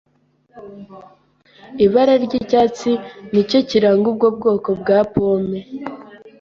Ibara 1.85 2.13
ryicyatsi 2.25 2.91
nicyo 3.31 3.59
kiranga 3.69 4.05
ubwo 4.11 4.27
bwoko 4.37 4.69
bwa 4.79 4.99
pome. 5.13 5.59